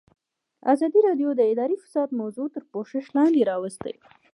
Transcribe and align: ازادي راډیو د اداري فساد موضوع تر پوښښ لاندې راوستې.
ازادي 0.73 0.99
راډیو 1.07 1.29
د 1.35 1.41
اداري 1.51 1.75
فساد 1.83 2.09
موضوع 2.21 2.47
تر 2.55 2.63
پوښښ 2.71 3.05
لاندې 3.17 3.41
راوستې. 3.51 3.93